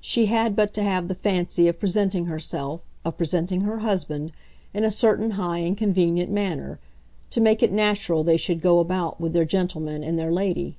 [0.00, 4.32] She had but to have the fancy of presenting herself, of presenting her husband,
[4.72, 6.78] in a certain high and convenient manner,
[7.28, 10.78] to make it natural they should go about with their gentleman and their lady.